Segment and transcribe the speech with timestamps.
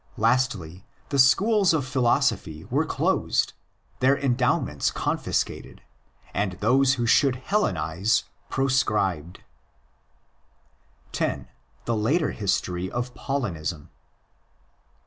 [0.17, 3.53] Lastly, the schools of philosophy were closed,
[3.99, 5.83] their endowments confiscated,
[6.33, 9.43] and those who should"" Hellenise'' proscribed.
[11.13, 13.89] 10.—The Later History of Paulinism.